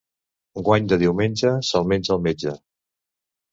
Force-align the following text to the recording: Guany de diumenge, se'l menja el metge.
Guany 0.69 0.87
de 0.93 0.99
diumenge, 1.03 1.53
se'l 1.69 1.87
menja 1.93 2.17
el 2.19 2.25
metge. 2.31 2.57